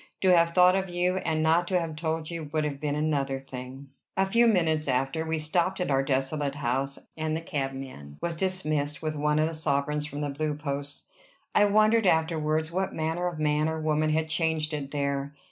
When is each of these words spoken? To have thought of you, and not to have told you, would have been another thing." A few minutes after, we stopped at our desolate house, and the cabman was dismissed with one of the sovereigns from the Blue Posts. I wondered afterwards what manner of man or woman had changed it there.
To 0.21 0.35
have 0.35 0.55
thought 0.55 0.75
of 0.75 0.89
you, 0.89 1.17
and 1.17 1.43
not 1.43 1.67
to 1.67 1.79
have 1.79 1.95
told 1.95 2.31
you, 2.31 2.49
would 2.51 2.63
have 2.63 2.79
been 2.79 2.95
another 2.95 3.39
thing." 3.39 3.89
A 4.17 4.25
few 4.25 4.47
minutes 4.47 4.87
after, 4.87 5.23
we 5.27 5.37
stopped 5.37 5.79
at 5.79 5.91
our 5.91 6.01
desolate 6.01 6.55
house, 6.55 6.97
and 7.15 7.37
the 7.37 7.39
cabman 7.41 8.17
was 8.19 8.35
dismissed 8.35 9.03
with 9.03 9.15
one 9.15 9.37
of 9.37 9.47
the 9.47 9.53
sovereigns 9.53 10.07
from 10.07 10.21
the 10.21 10.29
Blue 10.31 10.55
Posts. 10.55 11.07
I 11.53 11.65
wondered 11.65 12.07
afterwards 12.07 12.71
what 12.71 12.95
manner 12.95 13.27
of 13.27 13.37
man 13.37 13.69
or 13.69 13.79
woman 13.79 14.09
had 14.09 14.27
changed 14.27 14.73
it 14.73 14.89
there. 14.89 15.35